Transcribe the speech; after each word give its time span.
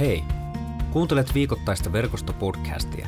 Hei! 0.00 0.24
Kuuntelet 0.90 1.34
viikoittaista 1.34 1.92
verkostopodcastia. 1.92 3.06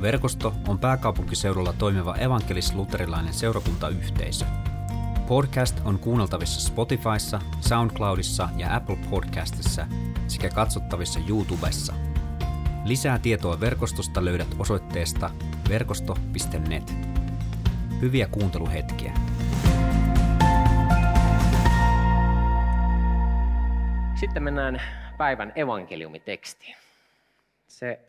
Verkosto 0.00 0.54
on 0.68 0.78
pääkaupunkiseudulla 0.78 1.72
toimiva 1.72 2.14
evankelis-luterilainen 2.14 3.34
seurakuntayhteisö. 3.34 4.44
Podcast 5.28 5.80
on 5.84 5.98
kuunneltavissa 5.98 6.60
Spotifyssa, 6.60 7.40
SoundCloudissa 7.60 8.48
ja 8.56 8.76
Apple 8.76 8.96
Podcastissa 9.10 9.86
sekä 10.28 10.48
katsottavissa 10.48 11.20
YouTubessa. 11.28 11.94
Lisää 12.84 13.18
tietoa 13.18 13.60
verkostosta 13.60 14.24
löydät 14.24 14.56
osoitteesta 14.58 15.30
verkosto.net. 15.68 16.94
Hyviä 18.00 18.26
kuunteluhetkiä. 18.26 19.12
Sitten 24.14 24.42
mennään 24.42 24.80
päivän 25.18 25.52
evankeliumitekstiin. 25.56 26.76
Se 27.66 28.00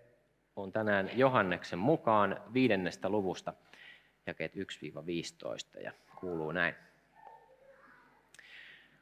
on 0.55 0.71
tänään 0.71 1.09
Johanneksen 1.13 1.79
mukaan 1.79 2.41
viidennestä 2.53 3.09
luvusta, 3.09 3.53
jakeet 4.25 4.55
1-15 4.55 5.83
ja 5.83 5.91
kuuluu 6.15 6.51
näin. 6.51 6.75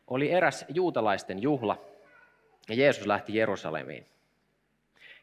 Oli 0.07 0.31
eräs 0.31 0.65
juutalaisten 0.69 1.41
juhla 1.41 1.81
ja 2.69 2.75
Jeesus 2.75 3.07
lähti 3.07 3.35
Jerusalemiin. 3.35 4.05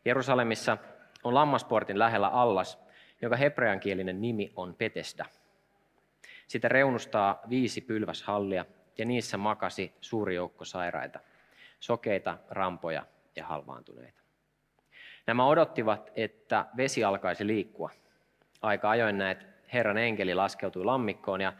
Jerusalemissa 0.04 0.78
on 1.24 1.34
lammasportin 1.34 1.98
lähellä 1.98 2.28
allas, 2.28 2.78
jonka 3.22 3.36
hebreankielinen 3.36 4.20
nimi 4.20 4.52
on 4.56 4.74
Petesda. 4.74 5.24
Sitä 6.46 6.68
reunustaa 6.68 7.40
viisi 7.48 7.80
pylväshallia 7.80 8.64
ja 8.98 9.04
niissä 9.04 9.36
makasi 9.36 9.92
suuri 10.00 10.34
joukko 10.34 10.64
sairaita– 10.64 11.20
sokeita, 11.82 12.38
rampoja 12.50 13.06
ja 13.36 13.46
halvaantuneita. 13.46 14.22
Nämä 15.26 15.46
odottivat, 15.46 16.10
että 16.14 16.66
vesi 16.76 17.04
alkaisi 17.04 17.46
liikkua. 17.46 17.90
Aika 18.62 18.90
ajoin 18.90 19.18
näet 19.18 19.46
Herran 19.72 19.98
enkeli 19.98 20.34
laskeutui 20.34 20.84
lammikkoon 20.84 21.40
ja 21.40 21.52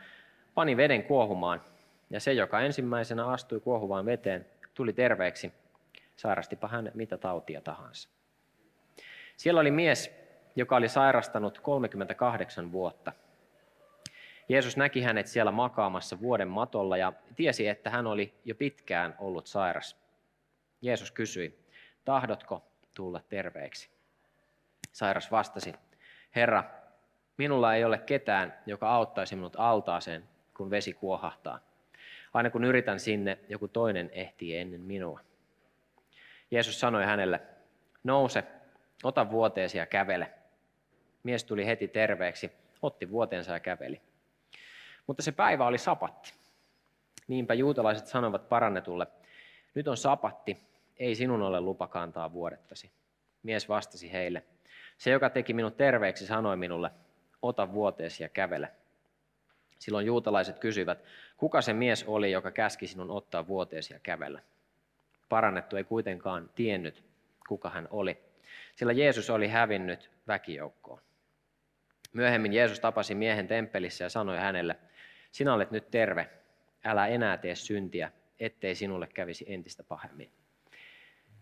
pani 0.55 0.77
veden 0.77 1.05
kuohumaan. 1.05 1.61
Ja 2.11 2.21
se, 2.21 2.33
joka 2.33 2.61
ensimmäisenä 2.61 3.27
astui 3.27 3.61
kuohuvaan 3.61 4.07
veteen, 4.07 4.47
tuli 4.75 4.93
terveeksi, 4.93 5.53
sairastipa 6.17 6.69
hän 6.69 6.91
mitä 6.95 7.19
tautia 7.19 7.61
tahansa. 7.61 8.09
Siellä 9.37 9.61
oli 9.61 9.71
mies, 9.71 10.11
joka 10.57 10.77
oli 10.77 10.89
sairastanut 10.89 11.59
38 11.61 12.73
vuotta. 12.73 13.13
Jeesus 14.49 14.77
näki 14.77 15.03
hänet 15.03 15.27
siellä 15.27 15.53
makaamassa 15.53 16.21
vuoden 16.21 16.49
matolla 16.49 16.97
ja 16.97 17.13
tiesi, 17.37 17.69
että 17.69 17.91
hän 17.91 18.07
oli 18.07 18.35
jo 18.45 18.55
pitkään 18.55 19.15
ollut 19.19 19.47
sairas. 19.47 20.02
Jeesus 20.83 21.11
kysyi, 21.11 21.59
tahdotko 22.05 22.65
tulla 22.95 23.21
terveeksi? 23.29 23.91
Sairas 24.93 25.31
vastasi, 25.31 25.75
Herra, 26.37 26.65
minulla 27.39 27.75
ei 27.75 27.85
ole 27.85 27.99
ketään, 27.99 28.59
joka 28.67 28.91
auttaisi 28.91 29.37
minut 29.37 29.57
altaaseen, 29.59 30.25
kun 30.57 30.71
vesi 30.71 30.93
kuohahtaa. 30.93 31.59
Aina 32.35 32.51
kun 32.51 32.65
yritän 32.65 33.01
sinne, 33.01 33.39
joku 33.49 33.69
toinen 33.69 34.11
ehtii 34.13 34.57
ennen 34.57 34.81
minua. 34.81 35.21
Jeesus 36.51 36.81
sanoi 36.81 37.05
hänelle, 37.05 37.41
nouse, 38.05 38.45
ota 39.03 39.31
vuoteesi 39.31 39.79
ja 39.79 39.87
kävele. 39.87 40.33
Mies 41.23 41.45
tuli 41.45 41.67
heti 41.67 41.89
terveeksi, 41.89 42.53
otti 42.83 43.11
vuoteensa 43.11 43.53
ja 43.53 43.61
käveli. 43.61 44.01
Mutta 45.07 45.23
se 45.23 45.33
päivä 45.33 45.67
oli 45.67 45.79
sapatti. 45.79 46.33
Niinpä 47.29 47.55
juutalaiset 47.55 48.07
sanovat 48.07 48.49
parannetulle, 48.49 49.07
nyt 49.75 49.89
on 49.89 49.97
sapatti, 49.97 50.72
ei 50.97 51.15
sinun 51.15 51.43
ole 51.43 51.61
lupa 51.61 51.87
kantaa 51.87 52.33
vuodettasi. 52.33 52.91
Mies 53.43 53.69
vastasi 53.69 54.13
heille, 54.13 54.43
se 54.99 55.11
joka 55.11 55.31
teki 55.31 55.53
minut 55.53 55.77
terveeksi 55.77 56.27
sanoi 56.27 56.57
minulle, 56.57 56.91
ota 57.43 57.73
vuoteesi 57.73 58.23
ja 58.23 58.29
kävele. 58.29 58.69
Silloin 59.79 60.07
juutalaiset 60.07 60.59
kysyivät, 60.59 61.05
kuka 61.37 61.63
se 61.63 61.73
mies 61.73 62.05
oli, 62.07 62.33
joka 62.33 62.51
käski 62.51 62.87
sinun 62.87 63.11
ottaa 63.11 63.47
vuoteesi 63.47 63.93
ja 63.93 63.99
kävellä. 64.03 64.43
Parannettu 65.29 65.77
ei 65.77 65.85
kuitenkaan 65.85 66.51
tiennyt, 66.55 67.05
kuka 67.49 67.71
hän 67.71 67.89
oli, 67.91 68.19
sillä 68.77 68.93
Jeesus 68.93 69.31
oli 69.31 69.49
hävinnyt 69.49 70.11
väkijoukkoon. 70.27 71.01
Myöhemmin 72.13 72.53
Jeesus 72.53 72.81
tapasi 72.81 73.15
miehen 73.15 73.49
temppelissä 73.49 74.05
ja 74.05 74.09
sanoi 74.09 74.39
hänelle, 74.39 74.77
sinä 75.33 75.55
olet 75.55 75.71
nyt 75.71 75.91
terve, 75.91 76.31
älä 76.85 77.07
enää 77.07 77.37
tee 77.37 77.55
syntiä, 77.55 78.13
ettei 78.41 78.75
sinulle 78.75 79.07
kävisi 79.07 79.45
entistä 79.49 79.83
pahemmin. 79.83 80.31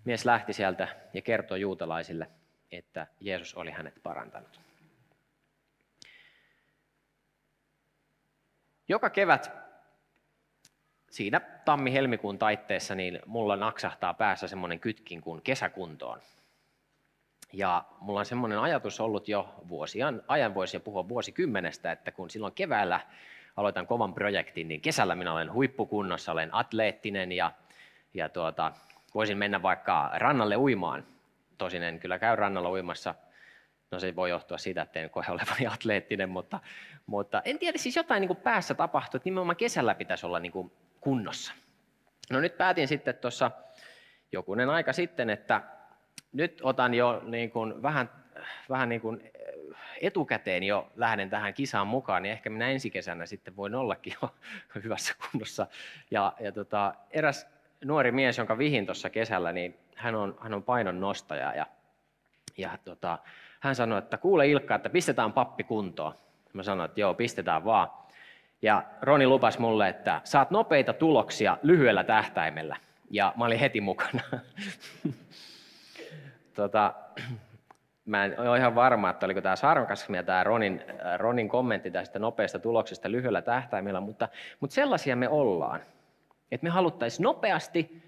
Mies 0.04 0.24
lähti 0.24 0.52
sieltä 0.52 0.88
ja 1.14 1.22
kertoi 1.22 1.60
juutalaisille, 1.60 2.30
että 2.72 3.06
Jeesus 3.20 3.54
oli 3.54 3.70
hänet 3.70 3.94
parantanut. 4.02 4.60
Joka 8.88 9.10
kevät 9.10 9.50
siinä 11.10 11.40
tammi-helmikuun 11.64 12.38
taitteessa 12.38 12.94
niin 12.94 13.20
mulla 13.26 13.56
naksahtaa 13.56 14.14
päässä 14.14 14.48
semmoinen 14.48 14.80
kytkin 14.80 15.20
kuin 15.20 15.42
kesäkuntoon. 15.42 16.20
Ja 17.52 17.84
mulla 18.00 18.20
on 18.20 18.26
semmoinen 18.26 18.58
ajatus 18.58 19.00
ollut 19.00 19.28
jo 19.28 19.54
vuosien 19.68 20.22
ajan, 20.28 20.54
voisi 20.54 20.78
puhua 20.78 21.08
vuosikymmenestä, 21.08 21.92
että 21.92 22.12
kun 22.12 22.30
silloin 22.30 22.54
keväällä 22.54 23.00
aloitan 23.56 23.86
kovan 23.86 24.14
projektin, 24.14 24.68
niin 24.68 24.80
kesällä 24.80 25.14
minä 25.14 25.32
olen 25.32 25.52
huippukunnossa, 25.52 26.32
olen 26.32 26.54
atleettinen 26.54 27.32
ja, 27.32 27.52
ja 28.14 28.28
tuota, 28.28 28.72
voisin 29.15 29.38
mennä 29.38 29.62
vaikka 29.62 30.10
rannalle 30.15 30.56
uimaan. 30.56 31.06
Tosin 31.59 31.82
en 31.82 32.00
kyllä 32.00 32.19
käy 32.19 32.37
rannalla 32.37 32.71
uimassa. 32.71 33.15
No 33.91 34.00
se 34.00 34.16
voi 34.16 34.31
johtua 34.31 34.59
siitä, 34.59 34.82
että 34.82 35.00
en 35.00 35.10
koe 35.10 35.25
olevani 35.28 35.66
atleettinen, 35.75 36.28
mutta, 36.28 36.60
mutta 37.06 37.43
en 37.44 37.59
tiedä, 37.59 37.78
siis 37.78 37.97
jotain 37.97 38.21
niin 38.21 38.28
kuin 38.28 38.37
päässä 38.37 38.75
tapahtuu, 38.75 39.19
että 39.19 39.26
nimenomaan 39.26 39.56
kesällä 39.56 39.94
pitäisi 39.94 40.26
olla 40.26 40.41
niin 40.41 40.53
kuin 40.53 40.72
kunnossa. 41.00 41.53
No 42.31 42.41
nyt 42.41 42.59
päätin 42.59 42.88
sitten 42.88 43.15
tuossa 43.15 43.50
jokunen 44.32 44.71
aika 44.71 44.93
sitten, 44.93 45.31
että 45.31 45.62
nyt 46.32 46.60
otan 46.62 46.94
jo 46.94 47.22
niin 47.25 47.50
kuin 47.50 47.82
vähän, 47.82 48.10
vähän 48.69 48.88
niin 48.88 49.00
kuin 49.00 49.31
etukäteen 50.00 50.62
jo 50.62 50.92
lähden 50.97 51.31
tähän 51.31 51.54
kisaan 51.54 51.87
mukaan, 51.87 52.22
niin 52.22 52.32
ehkä 52.32 52.50
minä 52.50 52.69
ensi 52.69 52.91
kesänä 52.91 53.27
sitten 53.27 53.56
voin 53.56 53.75
ollakin 53.75 54.15
jo 54.22 54.34
hyvässä 54.84 55.15
kunnossa. 55.31 55.66
Ja, 56.10 56.32
ja 56.41 56.53
tota, 56.53 56.94
eräs 57.10 57.47
nuori 57.84 58.12
mies, 58.12 58.38
jonka 58.38 58.58
vihin 58.58 58.86
tuossa 58.86 59.10
kesällä, 59.10 59.52
niin 59.52 59.78
hän 59.96 60.14
on, 60.14 60.36
hän 60.41 60.54
on 60.54 60.62
painon 60.62 61.00
nostaja 61.00 61.54
ja, 61.54 61.66
ja 62.58 62.78
tota, 62.84 63.18
hän 63.60 63.74
sanoi, 63.74 63.98
että 63.98 64.18
kuule 64.18 64.48
Ilkka, 64.48 64.74
että 64.74 64.91
pistetään 64.91 65.32
pappi 65.32 65.64
kuntoon. 65.64 66.14
Mä 66.52 66.62
sanoin, 66.62 66.88
että 66.88 67.00
joo, 67.00 67.14
pistetään 67.14 67.64
vaan. 67.64 67.91
Ja 68.62 68.82
Roni 69.02 69.26
lupas 69.26 69.58
mulle, 69.58 69.88
että 69.88 70.20
saat 70.24 70.50
nopeita 70.50 70.92
tuloksia 70.92 71.58
lyhyellä 71.62 72.04
tähtäimellä. 72.04 72.76
Ja 73.10 73.32
mä 73.36 73.44
olin 73.44 73.58
heti 73.58 73.80
mukana. 73.80 74.20
tota, 76.54 76.94
mä 78.04 78.24
en 78.24 78.41
ole 78.41 78.58
ihan 78.58 78.74
varma, 78.74 79.10
että 79.10 79.26
oliko 79.26 79.41
tämä 79.41 79.56
sarkasmia 79.56 80.20
ja 80.20 80.24
tämä 80.24 80.44
Ronin, 80.44 80.84
Ronin 81.16 81.48
kommentti 81.48 81.91
tästä 81.91 82.18
nopeasta 82.18 82.58
tuloksesta 82.58 83.10
lyhyellä 83.10 83.42
tähtäimellä, 83.42 84.00
mutta, 84.00 84.28
mutta 84.60 84.74
sellaisia 84.74 85.16
me 85.16 85.28
ollaan. 85.28 85.80
Että 86.52 86.64
me 86.64 86.70
haluttaisiin 86.70 87.24
nopeasti 87.24 88.02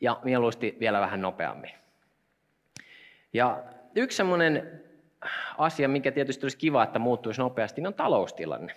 ja 0.00 0.20
mieluusti 0.24 0.76
vielä 0.80 1.00
vähän 1.00 1.20
nopeammin. 1.20 1.70
Ja 3.32 3.62
yksi 3.94 4.16
semmoinen 4.16 4.80
asia, 5.58 5.88
mikä 5.88 6.12
tietysti 6.12 6.44
olisi 6.44 6.56
kiva, 6.56 6.82
että 6.82 6.98
muuttuisi 6.98 7.40
nopeasti, 7.40 7.86
on 7.86 7.94
taloustilanne. 7.94 8.74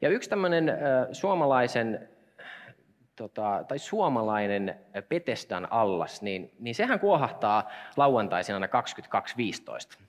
Ja 0.00 0.08
yksi 0.08 0.30
tämmöinen 0.30 0.78
suomalaisen, 1.12 2.08
tota, 3.16 3.64
tai 3.68 3.78
suomalainen 3.78 4.80
Petestan 5.08 5.68
allas, 5.70 6.22
niin, 6.22 6.50
niin 6.58 6.74
sehän 6.74 7.00
kuohahtaa 7.00 7.70
lauantaisin 7.96 8.54
aina 8.54 8.68
22.15. 9.96 10.02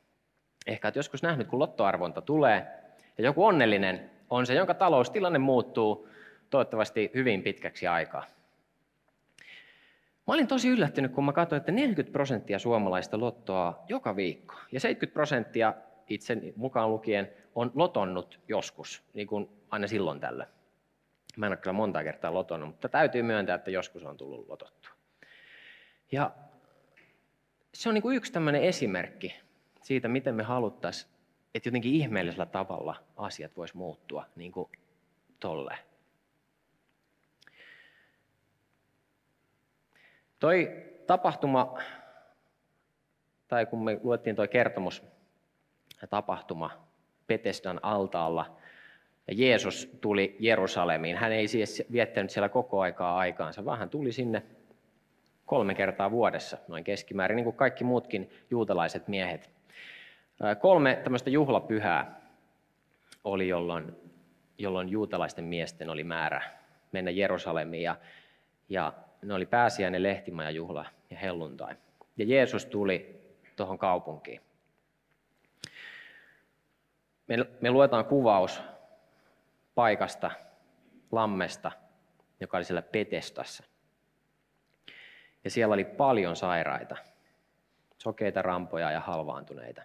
Ehkä 0.68 0.88
et 0.88 0.95
joskus 0.95 1.24
nähnyt, 1.24 1.48
kun 1.48 1.59
lottoarvonta 1.59 2.21
tulee, 2.21 2.68
ja 3.18 3.24
joku 3.24 3.45
onnellinen 3.45 4.12
on 4.30 4.45
se, 4.45 4.54
jonka 4.54 4.74
taloustilanne 4.74 5.39
muuttuu 5.39 6.09
toivottavasti 6.54 7.12
hyvin 7.14 7.44
pitkäksi 7.44 7.88
aikaa. 7.88 8.26
Mä 10.28 10.34
olin 10.34 10.48
tosi 10.48 10.70
yllättynyt, 10.70 11.12
kun 11.12 11.26
mä 11.26 11.34
katsoin, 11.34 11.58
että 11.58 11.72
40 11.72 12.12
prosenttia 12.12 12.60
suomalaista 12.60 13.20
lottoa 13.20 13.84
joka 13.88 14.16
viikko. 14.16 14.56
Ja 14.72 14.80
70 14.80 15.14
prosenttia 15.14 15.74
itse 16.08 16.38
mukaan 16.56 16.90
lukien 16.90 17.34
on 17.56 17.72
lotonnut 17.76 18.40
joskus, 18.48 19.04
niin 19.14 19.28
kuin 19.28 19.50
aina 19.70 19.88
silloin 19.88 20.20
tällä. 20.20 20.48
Mä 21.38 21.46
en 21.46 21.52
ole 21.52 21.58
kyllä 21.58 21.74
monta 21.74 22.04
kertaa 22.04 22.34
lotonnut, 22.34 22.70
mutta 22.70 22.90
täytyy 22.90 23.22
myöntää, 23.22 23.56
että 23.56 23.72
joskus 23.72 24.04
on 24.04 24.18
tullut 24.18 24.48
lotottua. 24.48 24.92
Ja 26.12 26.32
se 27.74 27.90
on 27.90 27.96
niin 27.96 28.02
kuin 28.02 28.18
yksi 28.18 28.34
tämmöinen 28.34 28.64
esimerkki 28.64 29.36
siitä, 29.82 30.08
miten 30.08 30.36
me 30.36 30.44
haluttaisiin, 30.44 31.12
että 31.56 31.68
jotenkin 31.68 31.94
ihmeellisellä 31.94 32.46
tavalla 32.46 32.96
asiat 33.18 33.58
vois 33.58 33.74
muuttua 33.74 34.26
niin 34.36 34.52
kuin 34.52 34.70
tolleen. 35.40 35.93
Toi 40.44 40.84
tapahtuma 41.07 41.78
tai 43.48 43.66
kun 43.66 43.84
me 43.84 44.00
luettiin 44.04 44.36
tuo 44.36 44.48
kertomus 44.48 45.04
tapahtuma 46.10 46.72
Petesdan 47.28 47.80
altaalla, 47.84 48.57
Jeesus 49.31 49.98
tuli 50.01 50.36
Jerusalemiin. 50.40 51.18
Hän 51.18 51.31
ei 51.31 51.48
siis 51.48 51.84
viettänyt 51.92 52.31
siellä 52.31 52.50
koko 52.50 52.81
aikaa 52.81 53.18
aikaansa, 53.18 53.66
vaan 53.66 53.80
hän 53.80 53.90
tuli 53.90 54.12
sinne 54.12 54.44
kolme 55.45 55.75
kertaa 55.75 56.12
vuodessa, 56.12 56.57
noin 56.68 56.84
keskimäärin, 56.84 57.36
niin 57.36 57.44
kuin 57.44 57.56
kaikki 57.56 57.84
muutkin 57.84 58.30
juutalaiset 58.51 59.07
miehet. 59.07 59.50
Kolme 60.60 61.00
tämmöistä 61.04 61.30
juhlapyhää 61.30 62.22
oli, 63.24 63.48
jolloin, 63.48 63.95
jolloin 64.57 64.90
juutalaisten 64.90 65.45
miesten 65.45 65.90
oli 65.90 66.04
määrä 66.04 66.42
mennä 66.92 67.12
Jerusalemiin. 67.12 67.84
Ja, 67.84 67.95
ja 68.69 68.94
ne 69.24 69.34
oli 69.34 69.46
pääsiäinen, 69.46 70.04
lehtimaja, 70.04 70.52
juhla 70.52 70.86
ja 71.10 71.18
helluntai. 71.18 71.75
Ja 72.18 72.25
Jeesus 72.25 72.66
tuli 72.66 73.22
tuohon 73.56 73.78
kaupunkiin. 73.78 74.42
Me, 77.28 77.38
me 77.62 77.72
luetaan 77.72 78.06
kuvaus 78.06 78.62
paikasta, 79.75 80.31
lammesta, 81.12 81.72
joka 82.40 82.58
oli 82.58 82.64
siellä 82.64 82.81
Petestassa. 82.81 83.64
Ja 85.44 85.50
siellä 85.50 85.74
oli 85.74 85.86
paljon 85.86 86.36
sairaita, 86.36 86.98
sokeita 87.98 88.42
rampoja 88.42 88.92
ja 88.92 89.00
halvaantuneita. 89.00 89.81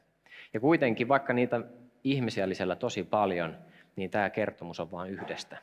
Ja 0.54 0.60
kuitenkin, 0.60 1.08
vaikka 1.08 1.32
niitä 1.32 1.60
ihmisiä 2.04 2.44
oli 2.44 2.54
siellä 2.54 2.76
tosi 2.76 3.04
paljon, 3.04 3.58
niin 3.96 4.10
tämä 4.10 4.30
kertomus 4.30 4.80
on 4.80 4.90
vain 4.90 5.10
yhdestä, 5.10 5.58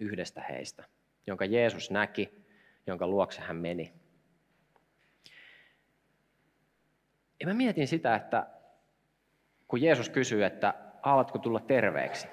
yhdestä 0.00 0.42
heistä, 0.42 0.84
jonka 1.26 1.44
Jeesus 1.44 1.90
näki, 1.90 2.47
jonka 2.90 3.06
luokse 3.06 3.40
hän 3.40 3.56
meni. 3.56 3.92
Ja 7.40 7.46
mä 7.46 7.54
mietin 7.54 7.88
sitä, 7.88 8.16
että 8.16 8.46
kun 9.68 9.82
Jeesus 9.82 10.08
kysyy, 10.08 10.44
että 10.44 10.74
haluatko 11.02 11.38
tulla 11.38 11.60
terveeksi, 11.60 12.28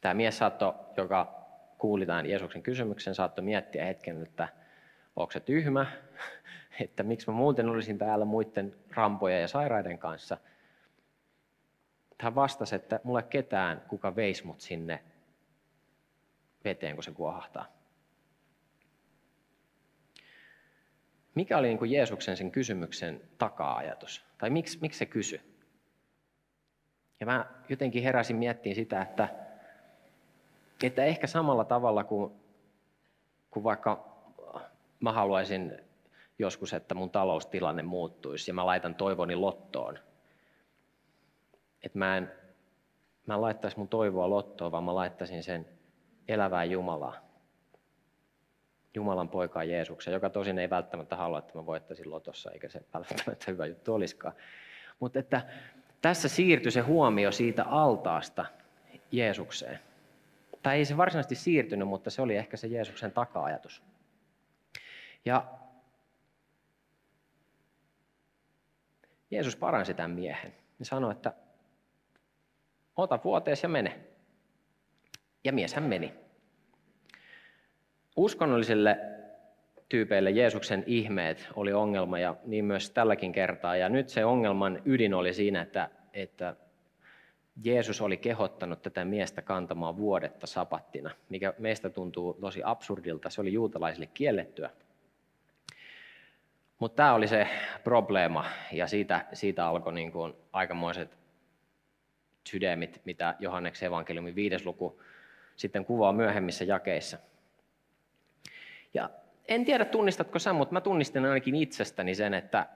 tämä 0.00 0.14
mies 0.14 0.38
saattoi, 0.38 0.74
joka 0.96 1.46
kuuli 1.78 2.06
tämän 2.06 2.26
Jeesuksen 2.26 2.62
kysymyksen, 2.62 3.14
saattoi 3.14 3.44
miettiä 3.44 3.84
hetken, 3.84 4.22
että 4.22 4.48
onko 5.16 5.32
se 5.32 5.40
tyhmä, 5.40 5.86
että 6.84 7.02
miksi 7.02 7.30
mä 7.30 7.36
muuten 7.36 7.68
olisin 7.68 7.98
täällä 7.98 8.24
muiden 8.24 8.74
rampojen 8.90 9.40
ja 9.40 9.48
sairaiden 9.48 9.98
kanssa. 9.98 10.36
Hän 12.20 12.34
vastasi, 12.34 12.74
että 12.76 13.00
mulle 13.04 13.22
ketään, 13.22 13.82
kuka 13.88 14.16
veisi 14.16 14.46
mut 14.46 14.60
sinne 14.60 15.04
veteen, 16.64 16.94
kun 16.94 17.04
se 17.04 17.10
kuohahtaa. 17.10 17.77
Mikä 21.38 21.58
oli 21.58 21.66
niin 21.66 21.78
kuin 21.78 21.90
Jeesuksen 21.90 22.36
sen 22.36 22.50
kysymyksen 22.50 23.20
taka-ajatus? 23.38 24.24
Tai 24.38 24.50
miksi, 24.50 24.78
miksi 24.80 24.98
se 24.98 25.06
kysyi? 25.06 25.40
Ja 27.20 27.26
mä 27.26 27.46
jotenkin 27.68 28.02
heräsin 28.02 28.36
miettiin 28.36 28.74
sitä, 28.74 29.02
että 29.02 29.28
että 30.82 31.04
ehkä 31.04 31.26
samalla 31.26 31.64
tavalla 31.64 32.04
kuin, 32.04 32.32
kuin 33.50 33.64
vaikka 33.64 34.18
mä 35.00 35.12
haluaisin 35.12 35.80
joskus, 36.38 36.72
että 36.72 36.94
mun 36.94 37.10
taloustilanne 37.10 37.82
muuttuisi 37.82 38.50
ja 38.50 38.54
mä 38.54 38.66
laitan 38.66 38.94
toivoni 38.94 39.36
lottoon. 39.36 39.98
Että 41.82 41.98
mä 41.98 42.16
en, 42.16 42.32
mä 43.26 43.34
en 43.34 43.40
laittaisi 43.40 43.78
mun 43.78 43.88
toivoa 43.88 44.30
lottoon, 44.30 44.72
vaan 44.72 44.84
mä 44.84 44.94
laittaisin 44.94 45.42
sen 45.42 45.66
elävään 46.28 46.70
Jumalaa. 46.70 47.27
Jumalan 48.94 49.28
poikaa 49.28 49.64
Jeesuksen, 49.64 50.12
joka 50.12 50.30
tosin 50.30 50.58
ei 50.58 50.70
välttämättä 50.70 51.16
halua, 51.16 51.38
että 51.38 51.58
mä 51.58 51.66
voittaisin 51.66 52.10
lotossa, 52.10 52.50
eikä 52.50 52.68
se 52.68 52.80
välttämättä 52.94 53.44
hyvä 53.48 53.66
juttu 53.66 53.94
olisikaan. 53.94 54.34
Mutta 55.00 55.18
että 55.18 55.42
tässä 56.02 56.28
siirtyi 56.28 56.72
se 56.72 56.80
huomio 56.80 57.32
siitä 57.32 57.64
altaasta 57.64 58.44
Jeesukseen. 59.12 59.78
Tai 60.62 60.76
ei 60.76 60.84
se 60.84 60.96
varsinaisesti 60.96 61.34
siirtynyt, 61.34 61.88
mutta 61.88 62.10
se 62.10 62.22
oli 62.22 62.36
ehkä 62.36 62.56
se 62.56 62.66
Jeesuksen 62.66 63.12
taka-ajatus. 63.12 63.82
Ja 65.24 65.44
Jeesus 69.30 69.56
paransi 69.56 69.94
tämän 69.94 70.10
miehen 70.10 70.54
ja 70.78 70.84
sanoi, 70.84 71.12
että 71.12 71.32
ota 72.96 73.18
vuotees 73.24 73.62
ja 73.62 73.68
mene. 73.68 74.00
Ja 75.44 75.52
mies 75.52 75.74
hän 75.74 75.84
meni. 75.84 76.27
Uskonnollisille 78.18 78.98
tyypeille 79.88 80.30
Jeesuksen 80.30 80.84
ihmeet 80.86 81.48
oli 81.54 81.72
ongelma 81.72 82.18
ja 82.18 82.36
niin 82.44 82.64
myös 82.64 82.90
tälläkin 82.90 83.32
kertaa. 83.32 83.76
Ja 83.76 83.88
nyt 83.88 84.08
se 84.08 84.24
ongelman 84.24 84.82
ydin 84.84 85.14
oli 85.14 85.34
siinä, 85.34 85.60
että, 85.62 85.90
että 86.12 86.56
Jeesus 87.64 88.00
oli 88.00 88.16
kehottanut 88.16 88.82
tätä 88.82 89.04
miestä 89.04 89.42
kantamaan 89.42 89.96
vuodetta 89.96 90.46
sapattina, 90.46 91.10
mikä 91.28 91.54
meistä 91.58 91.90
tuntuu 91.90 92.34
tosi 92.40 92.60
absurdilta. 92.64 93.30
Se 93.30 93.40
oli 93.40 93.52
juutalaisille 93.52 94.08
kiellettyä. 94.14 94.70
Mutta 96.78 96.96
tämä 96.96 97.14
oli 97.14 97.28
se 97.28 97.48
probleema, 97.84 98.44
ja 98.72 98.86
siitä, 98.86 99.26
siitä 99.32 99.66
alkoi 99.66 99.92
niin 99.92 100.12
kuin 100.12 100.34
aikamoiset 100.52 101.18
sydämit, 102.48 103.00
mitä 103.04 103.34
Johanneksen 103.38 103.86
evankeliumin 103.86 104.34
viides 104.34 104.66
luku 104.66 105.00
sitten 105.56 105.84
kuvaa 105.84 106.12
myöhemmissä 106.12 106.64
jakeissa. 106.64 107.18
Ja 108.94 109.10
en 109.48 109.64
tiedä, 109.64 109.84
tunnistatko 109.84 110.38
sä, 110.38 110.52
mutta 110.52 110.72
mä 110.72 110.80
tunnistin 110.80 111.24
ainakin 111.24 111.54
itsestäni 111.54 112.14
sen, 112.14 112.34
että 112.34 112.66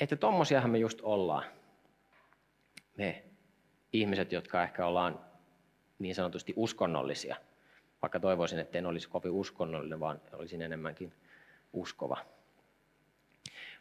että 0.00 0.16
tommosiahan 0.16 0.70
me 0.70 0.78
just 0.78 1.00
ollaan. 1.02 1.44
Me 2.96 3.24
ihmiset, 3.92 4.32
jotka 4.32 4.62
ehkä 4.62 4.86
ollaan 4.86 5.20
niin 5.98 6.14
sanotusti 6.14 6.52
uskonnollisia, 6.56 7.36
vaikka 8.02 8.20
toivoisin, 8.20 8.58
että 8.58 8.78
en 8.78 8.86
olisi 8.86 9.08
kovin 9.08 9.30
uskonnollinen, 9.30 10.00
vaan 10.00 10.20
olisin 10.32 10.62
enemmänkin 10.62 11.12
uskova. 11.72 12.16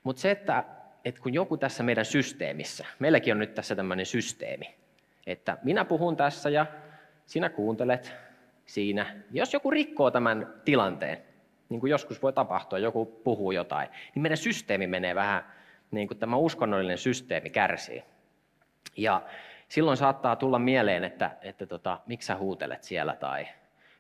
Mutta 0.04 0.22
se, 0.22 0.31
että, 0.31 0.63
että 1.06 1.22
kun 1.22 1.34
joku 1.34 1.57
tässä 1.57 1.84
meidän 1.84 2.06
systeemissä, 2.06 2.86
meilläkin 3.00 3.34
on 3.34 3.39
nyt 3.39 3.54
tässä 3.54 3.75
tämmöinen 3.75 4.06
systeemi, 4.06 4.75
että 5.27 5.57
minä 5.63 5.86
puhun 5.86 6.18
tässä 6.18 6.50
ja 6.50 6.66
sinä 7.25 7.50
kuuntelet 7.50 8.13
siinä. 8.66 9.16
Jos 9.31 9.54
joku 9.54 9.72
rikkoo 9.72 10.12
tämän 10.12 10.54
tilanteen, 10.66 11.31
niin 11.72 11.80
kuin 11.80 11.92
joskus 11.92 12.22
voi 12.22 12.34
tapahtua, 12.34 12.80
joku 12.80 13.06
puhuu 13.06 13.52
jotain, 13.52 13.90
niin 14.16 14.22
meidän 14.22 14.38
systeemi 14.38 14.88
menee 14.88 15.16
vähän, 15.16 15.44
niin 15.92 16.08
kuin 16.08 16.18
tämä 16.18 16.36
uskonnollinen 16.36 16.98
systeemi 16.98 17.50
kärsii. 17.50 18.04
Ja 18.98 19.22
silloin 19.68 19.98
saattaa 19.98 20.36
tulla 20.36 20.60
mieleen, 20.60 21.04
että, 21.04 21.32
että 21.42 21.66
tota, 21.66 22.00
miksi 22.06 22.25
sä 22.25 22.36
huutelet 22.36 22.84
siellä 22.84 23.16
tai 23.16 23.48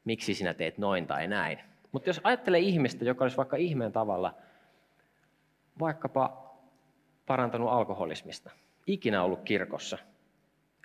miksi 0.05 0.33
sinä 0.33 0.53
teet 0.53 0.77
noin 0.77 1.07
tai 1.07 1.27
näin. 1.27 1.59
Mutta 1.91 2.09
jos 2.09 2.21
ajattelee 2.23 2.59
ihmistä, 2.59 3.05
joka 3.05 3.23
olisi 3.23 3.37
vaikka 3.37 3.57
ihmeen 3.57 3.91
tavalla 3.91 4.33
vaikkapa 5.79 6.53
parantanut 7.25 7.71
alkoholismista, 7.71 8.51
ikinä 8.87 9.23
ollut 9.23 9.41
kirkossa, 9.41 9.97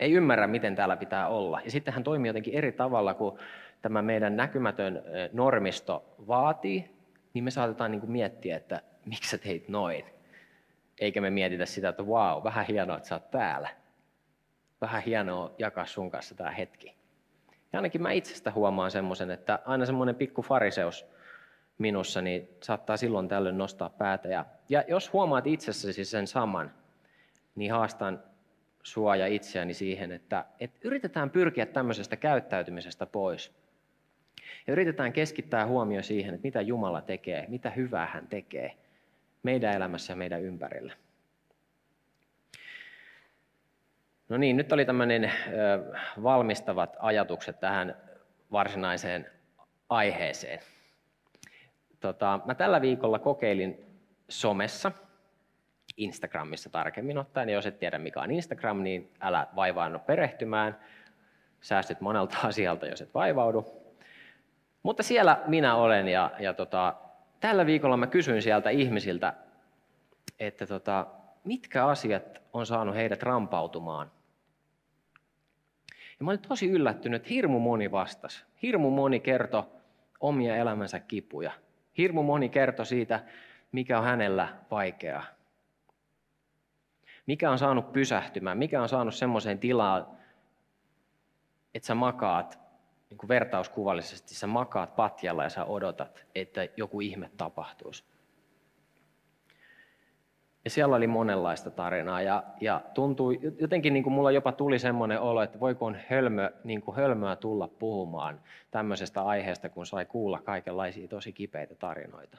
ei 0.01 0.13
ymmärrä, 0.13 0.47
miten 0.47 0.77
täällä 0.77 0.97
pitää 0.97 1.29
olla. 1.29 1.61
Ja 1.65 1.71
sitten 1.71 1.95
hän 1.95 2.05
toimii 2.05 2.29
jotenkin 2.29 2.55
eri 2.55 2.73
tavalla 2.73 3.15
kuin 3.15 3.39
tämä 3.83 4.03
meidän 4.03 4.37
näkymätön 4.37 5.03
normisto 5.33 6.15
vaatii, 6.27 6.97
niin 7.35 7.45
me 7.45 7.51
saatetaan 7.51 7.91
niin 7.91 8.01
kuin 8.01 8.13
miettiä, 8.13 8.57
että 8.57 8.83
miksi 9.07 9.31
sä 9.31 9.39
teit 9.39 9.69
noin. 9.69 10.05
Eikä 11.01 11.21
me 11.21 11.31
mietitä 11.31 11.67
sitä, 11.67 11.89
että 11.89 12.07
vau, 12.07 12.45
vähän 12.45 12.67
hienoa, 12.67 12.97
että 12.97 13.09
sä 13.09 13.15
oot 13.15 13.31
täällä 13.31 13.69
vähän 14.81 15.03
hienoa 15.03 15.55
jakaa 15.59 15.87
sun 15.87 16.11
kanssa 16.11 16.35
tämä 16.35 16.51
hetki. 16.51 16.97
Ja 17.73 17.79
ainakin 17.79 18.03
mä 18.03 18.13
itsestä 18.13 18.53
huomaan 18.53 18.91
semmoisen, 18.91 19.31
että 19.31 19.59
aina 19.65 19.87
semmoinen 19.87 20.15
pikku 20.15 20.43
fariseus 20.43 21.07
minussa, 21.79 22.23
niin 22.23 22.49
saattaa 22.63 22.97
silloin 22.97 23.29
tällöin 23.29 23.59
nostaa 23.59 23.91
päätä. 23.91 24.29
Ja, 24.29 24.45
ja 24.69 24.85
jos 24.89 25.13
huomaat 25.13 25.47
itsessäsi 25.47 26.05
sen 26.05 26.27
saman, 26.27 26.75
niin 27.55 27.73
haastan 27.73 28.23
sua 28.83 29.17
ja 29.17 29.27
itseäni 29.27 29.75
siihen, 29.75 30.13
että, 30.13 30.45
että 30.61 30.79
yritetään 30.85 31.31
pyrkiä 31.31 31.67
tämmöisestä 31.67 32.17
käyttäytymisestä 32.17 33.07
pois. 33.07 33.66
Ja 34.67 34.73
yritetään 34.73 35.13
keskittää 35.13 35.67
huomio 35.67 36.03
siihen, 36.03 36.35
että 36.35 36.47
mitä 36.47 36.61
Jumala 36.61 37.01
tekee, 37.01 37.45
mitä 37.49 37.71
hyvää 37.71 38.07
hän 38.07 38.29
tekee 38.29 38.77
meidän 39.43 39.75
elämässä 39.75 40.13
ja 40.13 40.17
meidän 40.17 40.43
ympärillä. 40.43 40.93
No 44.29 44.37
niin, 44.37 44.57
nyt 44.57 44.73
oli 44.73 44.85
tämmöinen 44.85 45.33
valmistavat 46.23 46.97
ajatukset 46.99 47.61
tähän 47.61 47.97
varsinaiseen 48.53 49.27
aiheeseen. 49.89 50.61
Tota, 52.01 52.41
mä 52.45 52.55
tällä 52.55 52.81
viikolla 52.81 53.19
kokeilin 53.19 53.87
somessa, 54.29 54.93
Instagramissa 55.97 56.71
tarkemmin 56.71 57.19
ottaen. 57.19 57.49
Jos 57.49 57.67
et 57.67 57.79
tiedä 57.79 57.99
mikä 57.99 58.21
on 58.21 58.31
Instagram, 58.31 58.83
niin 58.83 59.13
älä 59.21 59.47
vaivaannu 59.57 59.99
perehtymään. 59.99 60.79
Säästyt 61.61 62.01
monelta 62.01 62.39
asialta, 62.43 62.87
jos 62.87 63.01
et 63.01 63.15
vaivaudu. 63.15 63.76
Mutta 64.87 65.03
siellä 65.03 65.41
minä 65.47 65.77
olen 65.77 66.09
ja, 66.09 66.31
ja 66.39 66.55
tota, 66.55 66.95
tällä 67.41 67.67
viikolla 67.67 67.97
mä 67.97 68.07
kysyin 68.07 68.43
sieltä 68.43 68.71
ihmisiltä, 68.71 69.35
että 70.41 70.67
tota, 70.67 71.07
mitkä 71.45 71.87
asiat 71.87 72.43
on 72.53 72.67
saanut 72.67 72.95
heidät 72.95 73.23
rampautumaan. 73.23 74.11
Ja 75.91 76.25
mä 76.25 76.31
olin 76.31 76.41
tosi 76.49 76.71
yllättynyt, 76.71 77.23
että 77.23 77.35
hirmu 77.35 77.59
moni 77.59 77.91
vastasi. 77.91 78.45
Hirmu 78.63 78.91
moni 78.91 79.21
kertoi 79.21 79.63
omia 80.21 80.57
elämänsä 80.57 81.01
kipuja. 81.01 81.53
Hirmu 81.99 82.23
moni 82.23 82.49
kertoi 82.49 82.87
siitä, 82.87 83.25
mikä 83.73 83.99
on 83.99 84.05
hänellä 84.05 84.49
vaikeaa. 84.71 85.25
Mikä 87.27 87.51
on 87.51 87.59
saanut 87.59 87.93
pysähtymään, 87.93 88.59
mikä 88.59 88.83
on 88.83 88.89
saanut 88.89 89.15
semmoiseen 89.15 89.59
tilaan, 89.59 90.07
että 91.75 91.87
sä 91.87 91.95
makaat, 91.95 92.66
niin 93.11 93.19
kuin 93.19 93.29
vertauskuvallisesti, 93.29 94.35
sä 94.35 94.47
makaat 94.47 94.97
patjalla 94.97 95.43
ja 95.43 95.49
sä 95.49 95.65
odotat, 95.65 96.27
että 96.35 96.69
joku 96.77 97.01
ihme 97.01 97.31
tapahtuisi. 97.37 98.05
Ja 100.65 100.71
siellä 100.71 100.97
oli 100.97 101.07
monenlaista 101.07 101.71
tarinaa 101.71 102.23
ja, 102.23 102.43
ja 102.61 102.81
tuntui, 102.95 103.41
jotenkin 103.61 103.93
niin 103.93 104.03
kuin 104.03 104.13
mulla 104.13 104.31
jopa 104.31 104.53
tuli 104.53 104.79
semmoinen 104.79 105.21
olo, 105.21 105.43
että 105.43 105.61
voiko 105.61 105.87
on 105.87 105.97
hölmö, 106.09 106.51
niin 106.65 106.83
kuin 106.83 106.97
hölmöä 106.97 107.37
tulla 107.37 107.69
puhumaan 107.69 108.41
tämmöisestä 108.71 109.23
aiheesta, 109.23 109.69
kun 109.69 109.87
sai 109.87 110.07
kuulla 110.07 110.41
kaikenlaisia 110.41 111.09
tosi 111.09 111.33
kipeitä 111.33 111.75
tarinoita. 111.75 112.39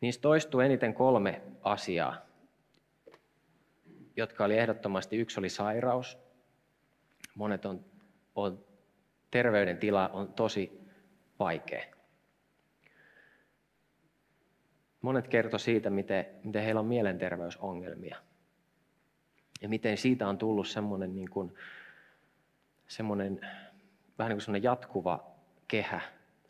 Niistä 0.00 0.22
toistuu 0.22 0.60
eniten 0.60 0.94
kolme 0.94 1.42
asiaa, 1.62 2.16
jotka 4.16 4.44
oli 4.44 4.58
ehdottomasti, 4.58 5.16
yksi 5.16 5.40
oli 5.40 5.48
sairaus. 5.48 6.18
Monet 7.34 7.66
on, 7.66 7.84
on 8.34 8.64
terveydentila 9.30 10.08
on 10.08 10.32
tosi 10.32 10.80
vaikea. 11.38 11.84
Monet 15.00 15.28
kertoi 15.28 15.60
siitä, 15.60 15.90
miten, 15.90 16.26
miten 16.44 16.62
heillä 16.62 16.80
on 16.80 16.86
mielenterveysongelmia. 16.86 18.16
Ja 19.62 19.68
miten 19.68 19.96
siitä 19.96 20.28
on 20.28 20.38
tullut 20.38 20.68
semmoinen, 20.68 21.14
niin 21.14 21.30
kuin, 21.30 21.54
semmoinen 22.88 23.40
vähän 24.18 24.30
niin 24.30 24.36
kuin 24.36 24.42
semmoinen 24.42 24.62
jatkuva 24.62 25.30
kehä. 25.68 26.00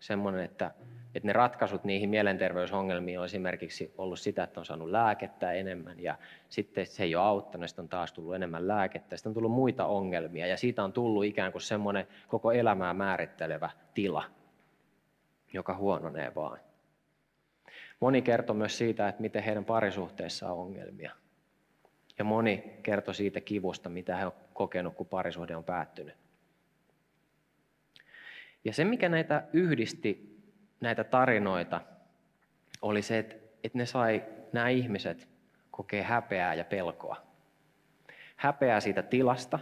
Semmoinen, 0.00 0.44
että, 0.44 0.74
että 1.16 1.26
ne 1.26 1.32
ratkaisut 1.32 1.84
niihin 1.84 2.10
mielenterveysongelmiin 2.10 3.18
on 3.18 3.24
esimerkiksi 3.24 3.94
ollut 3.98 4.20
sitä, 4.20 4.44
että 4.44 4.60
on 4.60 4.66
saanut 4.66 4.90
lääkettä 4.90 5.52
enemmän 5.52 6.00
ja 6.00 6.18
sitten 6.48 6.86
se 6.86 7.02
ei 7.02 7.14
ole 7.14 7.24
auttanut, 7.24 7.68
sitten 7.68 7.82
on 7.82 7.88
taas 7.88 8.12
tullut 8.12 8.34
enemmän 8.34 8.68
lääkettä, 8.68 9.16
sitten 9.16 9.30
on 9.30 9.34
tullut 9.34 9.52
muita 9.52 9.86
ongelmia 9.86 10.46
ja 10.46 10.56
siitä 10.56 10.84
on 10.84 10.92
tullut 10.92 11.24
ikään 11.24 11.52
kuin 11.52 11.62
semmoinen 11.62 12.06
koko 12.28 12.52
elämää 12.52 12.94
määrittelevä 12.94 13.70
tila, 13.94 14.24
joka 15.52 15.76
huononee 15.76 16.34
vaan. 16.34 16.58
Moni 18.00 18.22
kertoi 18.22 18.56
myös 18.56 18.78
siitä, 18.78 19.08
että 19.08 19.22
miten 19.22 19.42
heidän 19.42 19.64
parisuhteessa 19.64 20.52
on 20.52 20.58
ongelmia. 20.58 21.12
Ja 22.18 22.24
moni 22.24 22.78
kertoi 22.82 23.14
siitä 23.14 23.40
kivusta, 23.40 23.88
mitä 23.88 24.16
he 24.16 24.24
ovat 24.24 24.36
kokenut, 24.54 24.94
kun 24.94 25.06
parisuhde 25.06 25.56
on 25.56 25.64
päättynyt. 25.64 26.14
Ja 28.64 28.72
se, 28.72 28.84
mikä 28.84 29.08
näitä 29.08 29.44
yhdisti 29.52 30.35
näitä 30.80 31.04
tarinoita 31.04 31.80
oli 32.82 33.02
se, 33.02 33.18
että, 33.18 33.34
että 33.64 33.78
ne 33.78 33.86
sai 33.86 34.24
nämä 34.52 34.68
ihmiset 34.68 35.28
kokea 35.70 36.04
häpeää 36.04 36.54
ja 36.54 36.64
pelkoa. 36.64 37.16
Häpeää 38.36 38.80
siitä 38.80 39.02
tilasta, 39.02 39.58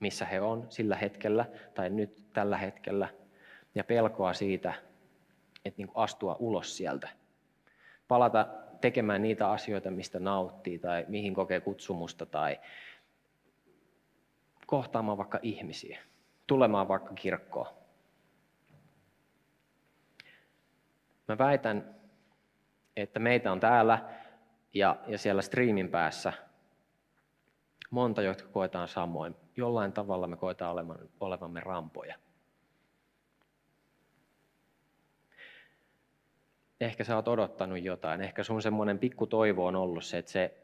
missä 0.00 0.24
he 0.24 0.40
on 0.40 0.66
sillä 0.68 0.96
hetkellä 0.96 1.46
tai 1.74 1.90
nyt 1.90 2.32
tällä 2.32 2.56
hetkellä, 2.56 3.08
ja 3.74 3.84
pelkoa 3.84 4.32
siitä, 4.32 4.74
että 5.64 5.78
niin 5.82 5.90
astua 5.94 6.36
ulos 6.38 6.76
sieltä. 6.76 7.08
Palata 8.08 8.46
tekemään 8.80 9.22
niitä 9.22 9.50
asioita, 9.50 9.90
mistä 9.90 10.18
nauttii 10.18 10.78
tai 10.78 11.04
mihin 11.08 11.34
kokee 11.34 11.60
kutsumusta 11.60 12.26
tai 12.26 12.60
kohtaamaan 14.66 15.18
vaikka 15.18 15.38
ihmisiä, 15.42 15.98
tulemaan 16.46 16.88
vaikka 16.88 17.14
kirkkoon. 17.14 17.83
Mä 21.28 21.38
väitän, 21.38 21.94
että 22.96 23.18
meitä 23.18 23.52
on 23.52 23.60
täällä 23.60 23.98
ja, 24.74 24.96
ja 25.06 25.18
siellä 25.18 25.42
striimin 25.42 25.88
päässä 25.88 26.32
monta, 27.90 28.22
jotka 28.22 28.48
koetaan 28.48 28.88
samoin. 28.88 29.36
Jollain 29.56 29.92
tavalla 29.92 30.26
me 30.26 30.36
koetaan 30.36 30.72
olevan, 30.72 30.98
olevamme 31.20 31.60
rampoja. 31.60 32.14
Ehkä 36.80 37.04
sä 37.04 37.16
oot 37.16 37.28
odottanut 37.28 37.82
jotain. 37.82 38.20
Ehkä 38.20 38.42
sun 38.42 38.62
semmoinen 38.62 38.98
pikku 38.98 39.26
toivo 39.26 39.66
on 39.66 39.76
ollut 39.76 40.04
se, 40.04 40.18
että 40.18 40.32
se, 40.32 40.54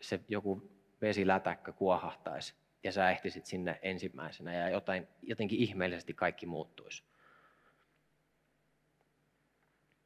se 0.00 0.20
joku 0.28 0.70
vesilätäkkö 1.00 1.72
kuohahtaisi 1.72 2.54
ja 2.84 2.92
sä 2.92 3.10
ehtisit 3.10 3.46
sinne 3.46 3.78
ensimmäisenä 3.82 4.54
ja 4.54 4.68
jotain, 4.68 5.08
jotenkin 5.22 5.58
ihmeellisesti 5.58 6.14
kaikki 6.14 6.46
muuttuisi. 6.46 7.04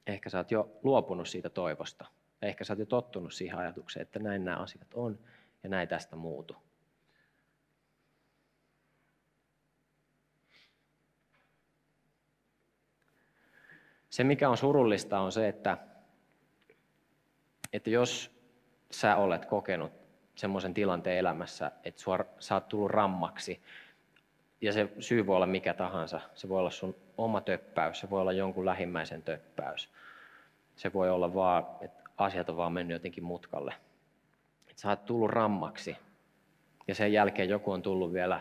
Ehkä 0.07 0.31
sä 0.31 0.39
oot 0.39 0.51
jo 0.51 0.79
luopunut 0.83 1.29
siitä 1.29 1.51
toivosta. 1.51 2.05
Ehkä 2.43 2.65
sä 2.65 2.73
oot 2.73 2.79
jo 2.79 2.87
tottunut 2.87 3.33
siihen 3.33 3.59
ajatukseen, 3.59 4.03
että 4.03 4.19
näin 4.19 4.45
nämä 4.45 4.57
asiat 4.57 4.95
on 4.95 5.19
ja 5.63 5.69
näin 5.69 5.89
tästä 5.89 6.17
muutu. 6.17 6.57
Se, 14.11 14.25
mikä 14.25 14.49
on 14.49 14.57
surullista, 14.57 15.21
on 15.21 15.33
se, 15.33 15.49
että, 15.49 15.79
että 17.73 17.91
jos 17.91 18.31
sä 18.91 19.17
olet 19.17 19.47
kokenut 19.47 19.93
semmoisen 20.35 20.75
tilanteen 20.75 21.19
elämässä, 21.19 21.73
että 21.85 22.01
sua, 22.01 22.19
sä 22.39 22.55
oot 22.55 22.69
tullut 22.69 22.91
rammaksi, 22.91 23.63
ja 24.65 24.73
se 24.73 24.89
syy 25.01 25.27
voi 25.27 25.37
olla 25.37 25.47
mikä 25.47 25.75
tahansa. 25.75 26.21
Se 26.35 26.49
voi 26.49 26.59
olla 26.59 26.71
sun 26.71 26.97
oma 27.19 27.41
töppäys, 27.41 28.01
se 28.01 28.11
voi 28.11 28.21
olla 28.21 28.33
jonkun 28.33 28.67
lähimmäisen 28.67 29.23
töppäys. 29.23 29.91
Se 30.77 30.93
voi 30.93 31.11
olla 31.11 31.35
vaan, 31.35 31.67
että 31.81 32.03
asiat 32.17 32.49
on 32.49 32.57
vaan 32.57 32.73
mennyt 32.73 32.95
jotenkin 32.95 33.25
mutkalle. 33.25 33.75
Että 34.69 34.83
sä 34.83 34.89
oot 34.89 35.05
tullut 35.05 35.31
rammaksi 35.31 35.97
ja 36.89 36.95
sen 36.95 37.13
jälkeen 37.13 37.49
joku 37.49 37.73
on 37.73 37.83
tullut 37.83 38.13
vielä 38.13 38.41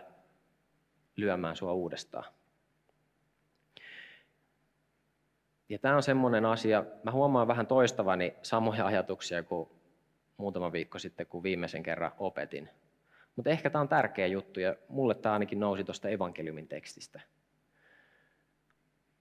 lyömään 1.15 1.55
sua 1.55 1.73
uudestaan. 1.73 2.25
Ja 5.69 5.79
tämä 5.79 5.95
on 5.95 6.03
semmoinen 6.03 6.45
asia, 6.45 6.85
mä 7.03 7.11
huomaan 7.11 7.47
vähän 7.47 7.67
toistavani 7.67 8.33
samoja 8.41 8.85
ajatuksia 8.85 9.43
kuin 9.43 9.69
muutama 10.37 10.71
viikko 10.71 10.99
sitten, 10.99 11.27
kun 11.27 11.43
viimeisen 11.43 11.83
kerran 11.83 12.11
opetin. 12.19 12.69
Mutta 13.35 13.49
ehkä 13.49 13.69
tämä 13.69 13.81
on 13.81 13.89
tärkeä 13.89 14.27
juttu 14.27 14.59
ja 14.59 14.75
mulle 14.89 15.15
tämä 15.15 15.33
ainakin 15.33 15.59
nousi 15.59 15.83
tuosta 15.83 16.09
evankeliumin 16.09 16.67
tekstistä. 16.67 17.21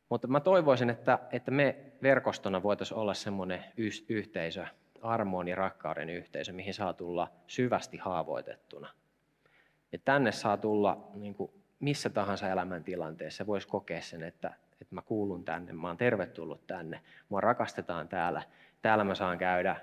Mutta 0.08 0.28
mä 0.28 0.40
toivoisin, 0.40 0.90
että, 0.90 1.18
että 1.32 1.50
me 1.50 1.76
verkostona 2.02 2.62
voitaisiin 2.62 2.98
olla 2.98 3.14
semmoinen 3.14 3.64
yhteisö, 4.08 4.66
armoon 5.02 5.48
ja 5.48 5.56
rakkauden 5.56 6.10
yhteisö, 6.10 6.52
mihin 6.52 6.74
saa 6.74 6.92
tulla 6.92 7.32
syvästi 7.46 7.96
haavoitettuna. 7.96 8.88
Ja 9.92 9.98
tänne 10.04 10.32
saa 10.32 10.56
tulla 10.56 11.10
niin 11.14 11.34
kuin 11.34 11.52
missä 11.80 12.10
tahansa 12.10 12.48
elämäntilanteessa, 12.48 13.46
voisi 13.46 13.68
kokea 13.68 14.00
sen, 14.00 14.22
että, 14.22 14.54
että 14.80 14.94
mä 14.94 15.02
kuulun 15.02 15.44
tänne, 15.44 15.72
mä 15.72 15.86
oon 15.86 15.96
tervetullut 15.96 16.66
tänne, 16.66 17.00
mua 17.28 17.40
rakastetaan 17.40 18.08
täällä, 18.08 18.42
täällä 18.82 19.04
mä 19.04 19.14
saan 19.14 19.38
käydä 19.38 19.76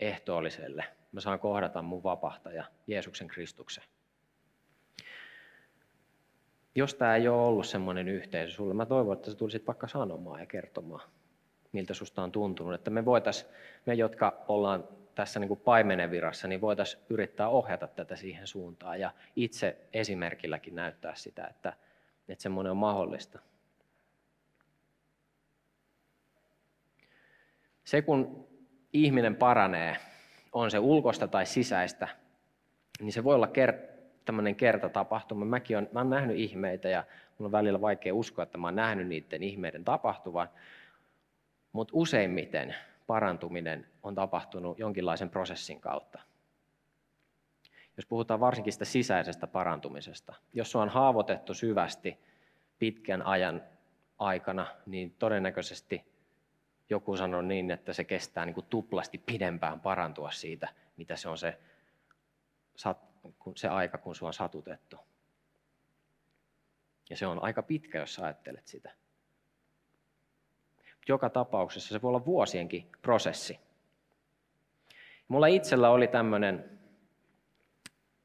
ehtoolliselle, 0.00 0.84
mä 1.12 1.20
saan 1.20 1.38
kohdata 1.38 1.82
mun 1.82 2.02
vapahtaja, 2.02 2.64
Jeesuksen 2.86 3.28
Kristuksen 3.28 3.84
jos 6.74 6.94
tämä 6.94 7.16
ei 7.16 7.28
ole 7.28 7.42
ollut 7.42 7.66
semmoinen 7.66 8.08
yhteisö 8.08 8.52
sulle, 8.52 8.74
mä 8.74 8.86
toivon, 8.86 9.16
että 9.16 9.30
sä 9.30 9.36
tulisit 9.36 9.66
vaikka 9.66 9.88
sanomaan 9.88 10.40
ja 10.40 10.46
kertomaan, 10.46 11.08
miltä 11.72 11.94
susta 11.94 12.22
on 12.22 12.32
tuntunut. 12.32 12.74
Että 12.74 12.90
me 12.90 13.04
voitais, 13.04 13.48
me 13.86 13.94
jotka 13.94 14.44
ollaan 14.48 14.88
tässä 15.14 15.40
niin 15.40 15.56
paimenen 15.56 16.10
virassa, 16.10 16.48
niin 16.48 16.60
voitaisiin 16.60 17.02
yrittää 17.10 17.48
ohjata 17.48 17.86
tätä 17.86 18.16
siihen 18.16 18.46
suuntaan 18.46 19.00
ja 19.00 19.10
itse 19.36 19.76
esimerkilläkin 19.92 20.74
näyttää 20.74 21.14
sitä, 21.14 21.46
että, 21.46 21.72
että 22.28 22.42
semmoinen 22.42 22.70
on 22.70 22.76
mahdollista. 22.76 23.38
Se 27.84 28.02
kun 28.02 28.48
ihminen 28.92 29.36
paranee, 29.36 29.96
on 30.52 30.70
se 30.70 30.78
ulkosta 30.78 31.28
tai 31.28 31.46
sisäistä, 31.46 32.08
niin 33.00 33.12
se 33.12 33.24
voi 33.24 33.34
olla 33.34 33.46
kert- 33.46 33.92
tämmöinen 34.24 34.56
kertatapahtuma. 34.56 35.44
Mäkin 35.44 35.78
on, 35.78 35.88
mä 35.92 36.00
olen 36.00 36.10
nähnyt 36.10 36.36
ihmeitä 36.36 36.88
ja 36.88 37.04
mulla 37.38 37.48
on 37.48 37.52
välillä 37.52 37.80
vaikea 37.80 38.14
uskoa, 38.14 38.42
että 38.42 38.58
mä 38.58 38.66
olen 38.66 38.76
nähnyt 38.76 39.08
niiden 39.08 39.42
ihmeiden 39.42 39.84
tapahtuvan. 39.84 40.48
Mutta 41.72 41.92
useimmiten 41.96 42.74
parantuminen 43.06 43.86
on 44.02 44.14
tapahtunut 44.14 44.78
jonkinlaisen 44.78 45.30
prosessin 45.30 45.80
kautta. 45.80 46.18
Jos 47.96 48.06
puhutaan 48.06 48.40
varsinkin 48.40 48.72
sitä 48.72 48.84
sisäisestä 48.84 49.46
parantumisesta, 49.46 50.34
jos 50.52 50.72
se 50.72 50.78
on 50.78 50.88
haavoitettu 50.88 51.54
syvästi 51.54 52.18
pitkän 52.78 53.22
ajan 53.22 53.62
aikana, 54.18 54.66
niin 54.86 55.14
todennäköisesti 55.18 56.11
joku 56.92 57.16
sanoi 57.16 57.44
niin, 57.44 57.70
että 57.70 57.92
se 57.92 58.04
kestää 58.04 58.46
niin 58.46 58.54
kuin 58.54 58.66
tuplasti 58.66 59.18
pidempään 59.18 59.80
parantua 59.80 60.30
siitä, 60.30 60.68
mitä 60.96 61.16
se 61.16 61.28
on 61.28 61.38
se, 61.38 61.58
se 63.56 63.68
aika, 63.68 63.98
kun 63.98 64.14
se 64.14 64.24
on 64.24 64.34
satutettu. 64.34 64.96
Ja 67.10 67.16
se 67.16 67.26
on 67.26 67.42
aika 67.42 67.62
pitkä, 67.62 67.98
jos 67.98 68.18
ajattelet 68.18 68.66
sitä. 68.66 68.90
Joka 71.08 71.30
tapauksessa 71.30 71.92
se 71.94 72.02
voi 72.02 72.08
olla 72.08 72.24
vuosienkin 72.24 72.92
prosessi. 73.02 73.60
Mulla 75.28 75.46
itsellä 75.46 75.90
oli 75.90 76.08
tämmöinen 76.08 76.78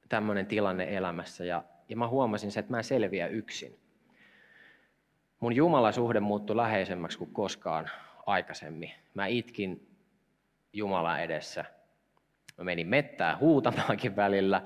tämmöinen 0.10 0.46
tilanne 0.46 0.98
elämässä 0.98 1.46
ja, 1.46 1.64
ja 1.90 1.98
mä 1.98 2.08
huomasin 2.08 2.52
se, 2.52 2.60
että 2.60 2.72
mä 2.72 2.78
en 2.78 2.84
selviä 2.84 3.28
yksin. 3.28 3.80
Mun 5.40 5.56
Jumalasuhde 5.56 6.20
muuttui 6.20 6.56
läheisemmäksi 6.56 7.18
kuin 7.18 7.34
koskaan 7.34 7.90
aikaisemmin. 8.28 8.92
Mä 9.14 9.28
itkin 9.28 9.88
Jumalan 10.74 11.24
edessä. 11.24 11.66
Mä 12.58 12.64
menin 12.64 12.88
mettään 12.88 13.40
huutamaankin 13.40 14.16
välillä. 14.16 14.62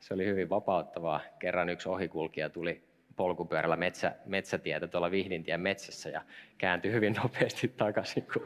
Se 0.00 0.14
oli 0.14 0.24
hyvin 0.24 0.50
vapauttavaa. 0.50 1.20
Kerran 1.38 1.68
yksi 1.68 1.88
ohikulkija 1.88 2.50
tuli 2.50 2.84
polkupyörällä 3.16 3.76
metsä, 3.76 4.12
metsätietä 4.26 4.86
tuolla 4.86 5.10
Vihdintien 5.10 5.60
metsässä 5.60 6.08
ja 6.08 6.22
kääntyi 6.58 6.92
hyvin 6.92 7.16
nopeasti 7.22 7.68
takaisin, 7.68 8.26
kun 8.32 8.42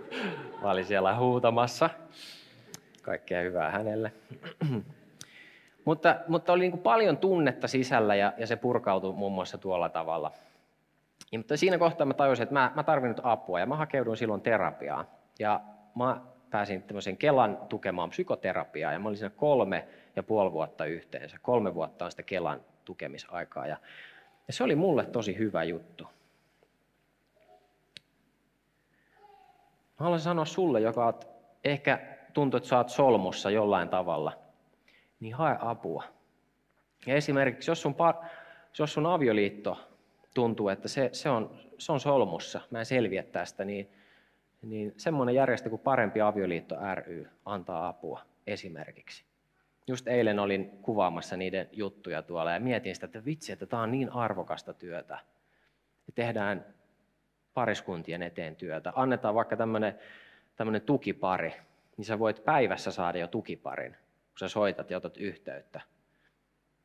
mä 0.63 0.71
olin 0.71 0.85
siellä 0.85 1.17
huutamassa. 1.17 1.91
Kaikkea 3.03 3.43
hyvää 3.43 3.71
hänelle. 3.71 4.13
mutta, 5.85 6.17
mutta 6.29 6.53
oli 6.53 6.61
niin 6.61 6.71
kuin 6.71 6.83
paljon 6.83 7.19
tunnetta 7.19 7.69
sisällä 7.69 8.15
ja, 8.15 8.33
ja 8.39 8.47
se 8.47 8.57
purkautui 8.57 9.13
muun 9.13 9.33
muassa 9.33 9.59
tuolla 9.59 9.89
tavalla. 9.89 10.33
Ja, 11.33 11.39
mutta 11.39 11.57
siinä 11.57 11.79
kohtaa 11.79 12.07
mä 12.07 12.15
tajusin, 12.15 12.43
että 12.43 12.53
mä, 12.53 12.73
mä 12.75 12.83
tarvin 12.83 13.09
nyt 13.09 13.21
apua 13.23 13.61
ja 13.61 13.67
mä 13.67 13.77
hakeuduin 13.77 14.17
silloin 14.17 14.41
terapiaan. 14.41 15.07
Ja 15.39 15.61
mä 15.95 16.21
pääsin 16.51 16.83
tämmöisen 16.83 17.17
Kelan 17.17 17.59
tukemaan 17.69 18.11
psykoterapiaa 18.11 18.93
ja 18.93 18.99
mä 18.99 19.09
olin 19.09 19.19
siinä 19.19 19.31
kolme 19.37 19.89
ja 20.17 20.23
puoli 20.23 20.53
vuotta 20.53 20.85
yhteensä. 20.85 21.37
Kolme 21.43 21.75
vuotta 21.75 22.05
on 22.05 22.11
sitä 22.11 22.23
Kelan 22.23 22.61
tukemisaikaa 22.85 23.67
ja, 23.67 23.77
ja 24.47 24.53
se 24.53 24.65
oli 24.65 24.77
mulle 24.77 25.07
tosi 25.07 25.39
hyvä 25.39 25.65
juttu. 25.65 26.05
Mä 30.01 30.05
haluaisin 30.05 30.25
sanoa 30.25 30.45
sulle, 30.45 30.81
joka 30.81 31.05
oot, 31.05 31.29
ehkä 31.65 31.99
tuntuu, 32.33 32.59
että 32.59 32.69
sä 32.69 32.77
oot 32.77 32.89
solmussa 32.89 33.51
jollain 33.51 33.89
tavalla, 33.89 34.33
niin 35.21 35.35
hae 35.35 35.57
apua. 35.61 36.05
Ja 37.07 37.15
esimerkiksi 37.15 37.71
jos 37.71 37.83
sun, 37.83 37.97
jos 38.79 38.95
sun 38.95 39.07
avioliitto 39.07 39.90
tuntuu, 40.35 40.69
että 40.69 40.89
se, 40.89 41.11
se, 41.13 41.31
on, 41.31 41.61
se 41.79 41.93
on 41.93 42.01
solmussa, 42.01 42.61
mä 42.71 42.79
en 42.79 42.87
selviä 42.87 43.23
tästä, 43.23 43.65
niin, 43.65 43.91
niin 44.63 44.95
semmoinen 44.97 45.35
järjestö 45.35 45.71
kuin 45.71 45.81
Parempi 45.81 46.21
avioliitto 46.21 46.77
ry 46.95 47.29
antaa 47.45 47.89
apua 47.89 48.21
esimerkiksi. 48.47 49.25
Just 49.87 50.09
eilen 50.09 50.39
olin 50.39 50.71
kuvaamassa 50.83 51.37
niiden 51.37 51.69
juttuja 51.73 52.23
tuolla 52.23 52.53
ja 52.53 52.61
mietin 52.61 52.95
sitä, 52.95 53.07
että 53.07 53.25
vitsi, 53.25 53.53
että 53.53 53.67
tämä 53.67 53.83
on 53.83 53.91
niin 53.91 54.11
arvokasta 54.11 54.75
työtä. 54.75 55.19
Tehdään 56.15 56.67
pariskuntien 57.55 58.23
eteen 58.23 58.57
työtä. 58.57 58.93
Annetaan 58.97 59.35
vaikka 59.35 59.57
tämmöinen 59.57 60.83
tukipari, 60.87 61.53
niin 61.97 62.05
sä 62.05 62.19
voit 62.19 62.45
päivässä 62.45 62.91
saada 62.91 63.19
jo 63.19 63.27
tukiparin, 63.27 63.93
kun 63.93 64.39
sä 64.39 64.49
soitat 64.49 64.91
ja 64.91 64.97
otat 64.97 65.17
yhteyttä. 65.17 65.81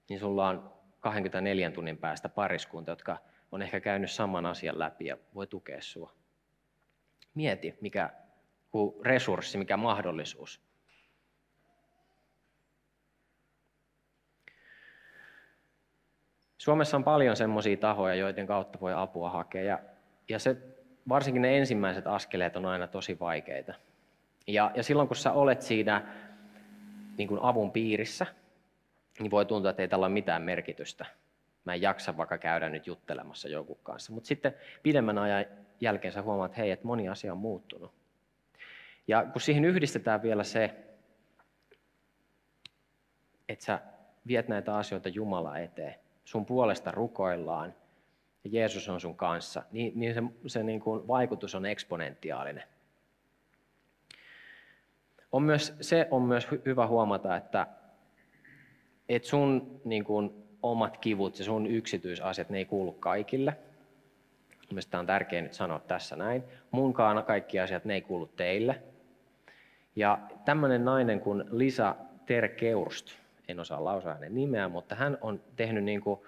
Niin 0.09 0.19
sulla 0.19 0.49
on 0.49 0.71
24 0.99 1.71
tunnin 1.71 1.97
päästä 1.97 2.29
pariskunta, 2.29 2.91
jotka 2.91 3.17
on 3.51 3.61
ehkä 3.61 3.79
käynyt 3.79 4.11
saman 4.11 4.45
asian 4.45 4.79
läpi 4.79 5.05
ja 5.05 5.17
voi 5.35 5.47
tukea 5.47 5.81
sinua. 5.81 6.11
Mieti, 7.35 7.75
mikä 7.81 8.09
resurssi, 9.03 9.57
mikä 9.57 9.77
mahdollisuus. 9.77 10.61
Suomessa 16.57 16.97
on 16.97 17.03
paljon 17.03 17.35
semmoisia 17.35 17.77
tahoja, 17.77 18.15
joiden 18.15 18.47
kautta 18.47 18.79
voi 18.79 18.93
apua 18.95 19.29
hakea. 19.29 19.63
Ja, 19.63 19.79
ja 20.29 20.39
se, 20.39 20.57
varsinkin 21.09 21.41
ne 21.41 21.57
ensimmäiset 21.57 22.07
askeleet 22.07 22.55
on 22.55 22.65
aina 22.65 22.87
tosi 22.87 23.19
vaikeita. 23.19 23.73
Ja, 24.47 24.71
ja 24.75 24.83
silloin 24.83 25.07
kun 25.07 25.15
sä 25.15 25.31
olet 25.31 25.61
siinä 25.61 26.01
niin 27.17 27.27
kuin 27.27 27.39
avun 27.43 27.71
piirissä, 27.71 28.25
niin 29.19 29.31
voi 29.31 29.45
tuntua, 29.45 29.69
että 29.69 29.81
ei 29.81 29.87
tällä 29.87 30.05
ole 30.05 30.13
mitään 30.13 30.41
merkitystä 30.41 31.05
mä 31.65 31.73
en 31.73 31.81
jaksa 31.81 32.17
vaikka 32.17 32.37
käydä 32.37 32.69
nyt 32.69 32.87
juttelemassa 32.87 33.49
jonkun 33.49 33.79
kanssa. 33.83 34.13
Mutta 34.13 34.27
sitten 34.27 34.53
pidemmän 34.83 35.17
ajan 35.17 35.45
jälkeen 35.81 36.11
sä 36.13 36.21
huomaat, 36.21 36.51
että 36.51 36.61
hei, 36.61 36.71
että 36.71 36.87
moni 36.87 37.09
asia 37.09 37.31
on 37.31 37.37
muuttunut. 37.37 37.91
Ja 39.07 39.25
kun 39.25 39.41
siihen 39.41 39.65
yhdistetään 39.65 40.23
vielä 40.23 40.43
se, 40.43 40.75
että 43.49 43.65
sä 43.65 43.81
viet 44.27 44.47
näitä 44.47 44.77
asioita 44.77 45.09
Jumala 45.09 45.57
eteen, 45.57 45.95
sun 46.25 46.45
puolesta 46.45 46.91
rukoillaan 46.91 47.73
ja 48.43 48.49
Jeesus 48.53 48.89
on 48.89 49.01
sun 49.01 49.17
kanssa, 49.17 49.63
niin, 49.71 49.91
niin 49.95 50.13
se, 50.13 50.21
se 50.47 50.63
niin 50.63 50.79
kuin 50.79 51.07
vaikutus 51.07 51.55
on 51.55 51.65
eksponentiaalinen. 51.65 52.63
On 55.31 55.43
myös, 55.43 55.77
se 55.81 56.07
on 56.11 56.21
myös 56.21 56.47
hyvä 56.65 56.87
huomata, 56.87 57.35
että, 57.35 57.67
että 59.09 59.27
sun 59.27 59.81
niin 59.85 60.03
kuin, 60.03 60.44
omat 60.71 60.97
kivut 60.97 61.39
ja 61.39 61.45
sun 61.45 61.67
yksityisasiat, 61.67 62.49
ne 62.49 62.57
ei 62.57 62.65
kuulu 62.65 62.91
kaikille. 62.91 63.57
Mielestäni 64.69 64.91
tämä 64.91 64.99
on 64.99 65.07
tärkeää 65.07 65.41
nyt 65.41 65.53
sanoa 65.53 65.79
tässä 65.79 66.15
näin. 66.15 66.43
Munkaan 66.71 67.23
kaikki 67.23 67.59
asiat, 67.59 67.85
ne 67.85 67.93
ei 67.93 68.01
kuulu 68.01 68.25
teille. 68.25 68.81
Ja 69.95 70.19
tämmöinen 70.45 70.85
nainen 70.85 71.19
kuin 71.19 71.43
Lisa 71.51 71.95
Terkeurst, 72.25 73.11
en 73.47 73.59
osaa 73.59 73.83
lausua 73.83 74.13
hänen 74.13 74.35
nimeä, 74.35 74.69
mutta 74.69 74.95
hän 74.95 75.17
on 75.21 75.41
tehnyt 75.55 75.83
niin 75.83 76.01
kuin, 76.01 76.19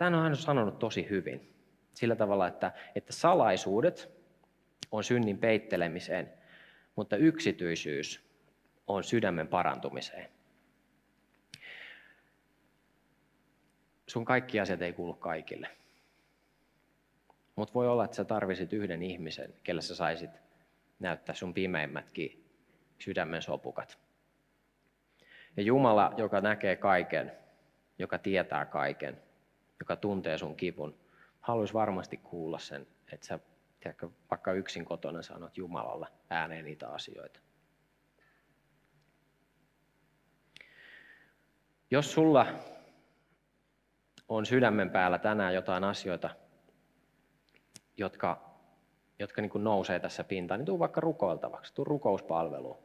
hän 0.00 0.14
on 0.14 0.36
sanonut 0.36 0.78
tosi 0.78 1.06
hyvin. 1.10 1.52
Sillä 1.94 2.16
tavalla, 2.16 2.46
että, 2.46 2.72
että 2.94 3.12
salaisuudet 3.12 4.10
on 4.92 5.04
synnin 5.04 5.38
peittelemiseen, 5.38 6.32
mutta 6.96 7.16
yksityisyys 7.16 8.28
on 8.86 9.04
sydämen 9.04 9.48
parantumiseen. 9.48 10.37
Sun 14.08 14.24
kaikki 14.24 14.60
asiat 14.60 14.82
ei 14.82 14.92
kuulu 14.92 15.14
kaikille. 15.14 15.68
Mutta 17.56 17.74
voi 17.74 17.88
olla, 17.88 18.04
että 18.04 18.16
sä 18.16 18.24
tarvisit 18.24 18.72
yhden 18.72 19.02
ihmisen, 19.02 19.54
kelle 19.62 19.82
sä 19.82 19.94
saisit 19.94 20.30
näyttää 21.00 21.34
sun 21.34 21.54
pimeimmätkin 21.54 22.44
sydämen 22.98 23.42
sopukat. 23.42 23.98
Ja 25.56 25.62
Jumala, 25.62 26.14
joka 26.16 26.40
näkee 26.40 26.76
kaiken, 26.76 27.32
joka 27.98 28.18
tietää 28.18 28.64
kaiken, 28.64 29.22
joka 29.80 29.96
tuntee 29.96 30.38
sun 30.38 30.56
kivun, 30.56 30.98
haluaisi 31.40 31.74
varmasti 31.74 32.16
kuulla 32.16 32.58
sen, 32.58 32.86
että 33.12 33.26
sä 33.26 33.38
tiedätkö, 33.80 34.08
vaikka 34.30 34.52
yksin 34.52 34.84
kotona 34.84 35.22
sanot 35.22 35.56
Jumalalle 35.56 36.06
ääneen 36.30 36.64
niitä 36.64 36.88
asioita. 36.88 37.40
Jos 41.90 42.12
sulla 42.12 42.46
on 44.28 44.46
sydämen 44.46 44.90
päällä 44.90 45.18
tänään 45.18 45.54
jotain 45.54 45.84
asioita, 45.84 46.30
jotka, 47.96 48.54
jotka 49.18 49.42
niin 49.42 49.50
kuin 49.50 49.64
nousee 49.64 50.00
tässä 50.00 50.24
pintaan, 50.24 50.60
niin 50.60 50.66
tuu 50.66 50.78
vaikka 50.78 51.00
rukoiltavaksi, 51.00 51.74
tuu 51.74 51.84
rukouspalveluun. 51.84 52.78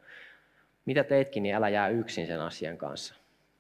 Mitä 0.86 1.04
teetkin, 1.04 1.44
niin 1.44 1.56
älä 1.56 1.70
jää 1.70 1.88
yksin 1.88 2.28
sen 2.28 2.42
asian 2.42 2.78
kanssa. 2.78 3.16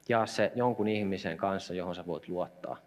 Jaa 0.09 0.25
se 0.25 0.51
jonkun 0.55 0.87
ihmisen 0.87 1.37
kanssa, 1.37 1.73
johon 1.73 1.95
sä 1.95 2.05
voit 2.05 2.27
luottaa. 2.27 2.77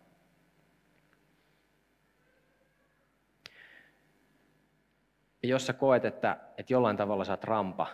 Ja 5.42 5.48
jos 5.48 5.66
sä 5.66 5.72
koet, 5.72 6.04
että, 6.04 6.36
että 6.58 6.72
jollain 6.72 6.96
tavalla 6.96 7.24
sä 7.24 7.32
oot 7.32 7.44
rampa, 7.44 7.86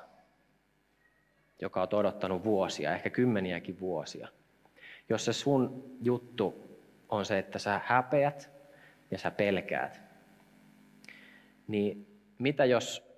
joka 1.61 1.83
on 1.83 1.89
odottanut 1.93 2.45
vuosia, 2.45 2.95
ehkä 2.95 3.11
kymmeniäkin 3.11 3.81
vuosia, 3.81 4.29
jos 5.09 5.25
se 5.25 5.33
sun 5.33 5.85
juttu 6.03 6.72
on 7.13 7.25
se, 7.25 7.39
että 7.39 7.59
sä 7.59 7.81
häpeät 7.85 8.51
ja 9.11 9.19
sä 9.19 9.31
pelkäät. 9.31 10.01
Niin 11.69 12.21
mitä 12.39 12.65
jos 12.65 13.13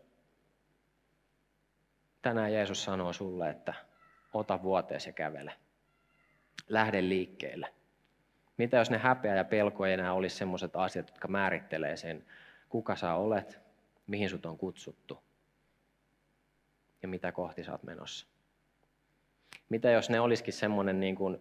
tänään 2.22 2.52
Jeesus 2.52 2.84
sanoo 2.84 3.12
sulle, 3.12 3.50
että 3.50 3.74
ota 4.32 4.62
vuoteesi 4.62 5.08
ja 5.08 5.12
kävele. 5.12 5.52
Lähde 6.68 7.02
liikkeelle. 7.02 7.74
Mitä 8.56 8.76
jos 8.76 8.90
ne 8.90 8.98
häpeä 8.98 9.36
ja 9.36 9.44
pelko 9.44 9.86
ei 9.86 9.92
enää 9.92 10.12
olisi 10.12 10.36
sellaiset 10.36 10.76
asiat, 10.76 11.08
jotka 11.08 11.28
määrittelee 11.28 11.96
sen, 11.96 12.24
kuka 12.68 12.96
sä 12.96 13.14
olet, 13.14 13.60
mihin 14.06 14.30
sut 14.30 14.46
on 14.46 14.58
kutsuttu 14.58 15.22
ja 17.02 17.08
mitä 17.08 17.32
kohti 17.32 17.64
sä 17.64 17.72
oot 17.72 17.82
menossa. 17.82 18.26
Mitä 19.68 19.90
jos 19.90 20.10
ne 20.10 20.20
olisikin 20.20 20.52
semmoinen 20.52 21.00
niin 21.00 21.16
kuin 21.16 21.40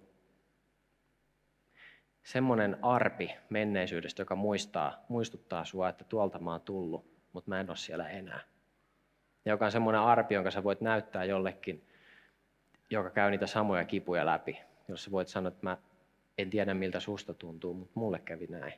semmoinen 2.24 2.78
arpi 2.82 3.36
menneisyydestä, 3.50 4.22
joka 4.22 4.36
muistaa, 4.36 5.06
muistuttaa 5.08 5.66
sua, 5.66 5.90
että 5.90 6.04
tuolta 6.04 6.40
mä 6.40 6.52
oon 6.52 6.62
tullut, 6.62 7.06
mutta 7.34 7.50
mä 7.50 7.60
en 7.60 7.70
ole 7.70 7.78
siellä 7.78 8.10
enää. 8.10 8.40
Ja 9.46 9.52
joka 9.52 9.66
on 9.66 9.72
semmoinen 9.72 10.02
arpi, 10.02 10.34
jonka 10.34 10.52
sä 10.52 10.64
voit 10.64 10.82
näyttää 10.82 11.24
jollekin, 11.24 11.88
joka 12.90 13.10
käy 13.10 13.32
niitä 13.32 13.48
samoja 13.48 13.86
kipuja 13.86 14.26
läpi. 14.26 14.60
Jos 14.88 15.04
sä 15.04 15.12
voit 15.12 15.28
sanoa, 15.28 15.48
että 15.48 15.60
mä 15.64 15.78
en 16.38 16.50
tiedä 16.50 16.74
miltä 16.74 17.00
susta 17.00 17.34
tuntuu, 17.34 17.74
mutta 17.74 18.00
mulle 18.00 18.20
kävi 18.20 18.48
näin. 18.48 18.74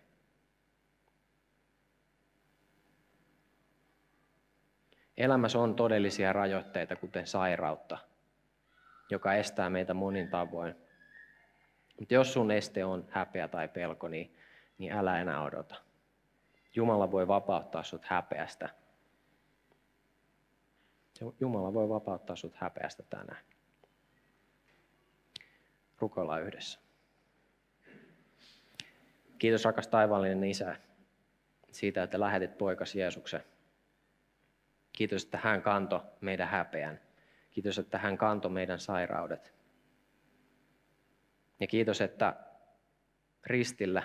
Elämässä 5.17 5.59
on 5.59 5.75
todellisia 5.75 6.33
rajoitteita, 6.33 6.95
kuten 6.95 7.27
sairautta, 7.27 7.97
joka 9.09 9.33
estää 9.33 9.69
meitä 9.69 9.93
monin 9.93 10.29
tavoin. 10.29 10.75
Mutta 11.99 12.13
jos 12.13 12.33
sun 12.33 12.51
este 12.51 12.85
on 12.85 13.07
häpeä 13.09 13.47
tai 13.47 13.67
pelko, 13.67 14.07
niin, 14.07 14.35
niin 14.77 14.91
älä 14.91 15.21
enää 15.21 15.43
odota. 15.43 15.75
Jumala 16.75 17.11
voi 17.11 17.27
vapauttaa 17.27 17.83
sut 17.83 18.05
häpeästä. 18.05 18.69
Jumala 21.39 21.73
voi 21.73 21.89
vapauttaa 21.89 22.35
sut 22.35 22.55
häpeästä 22.55 23.03
tänään. 23.09 23.45
Rukoillaan 25.99 26.41
yhdessä. 26.41 26.79
Kiitos 29.37 29.65
rakas 29.65 29.87
taivaallinen 29.87 30.43
Isä 30.43 30.75
siitä, 31.71 32.03
että 32.03 32.19
lähetit 32.19 32.57
poikas 32.57 32.95
Jeesuksen 32.95 33.43
Kiitos, 34.95 35.23
että 35.23 35.39
hän 35.43 35.61
kanto 35.61 36.03
meidän 36.21 36.47
häpeän. 36.47 36.99
Kiitos, 37.51 37.79
että 37.79 37.97
hän 37.97 38.17
kanto 38.17 38.49
meidän 38.49 38.79
sairaudet. 38.79 39.54
Ja 41.59 41.67
kiitos, 41.67 42.01
että 42.01 42.35
ristillä 43.45 44.03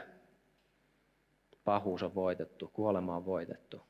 pahuus 1.65 2.03
on 2.03 2.15
voitettu, 2.15 2.69
kuolema 2.69 3.17
on 3.17 3.25
voitettu. 3.25 3.83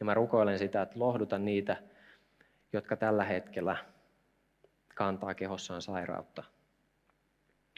Ja 0.00 0.06
mä 0.06 0.14
rukoilen 0.14 0.58
sitä, 0.58 0.82
että 0.82 0.98
lohduta 0.98 1.38
niitä, 1.38 1.82
jotka 2.72 2.96
tällä 2.96 3.24
hetkellä 3.24 3.76
kantaa 4.94 5.34
kehossaan 5.34 5.82
sairautta, 5.82 6.44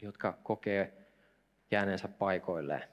jotka 0.01 0.37
kokee 0.43 1.07
jääneensä 1.71 2.07
paikoilleen, 2.07 2.83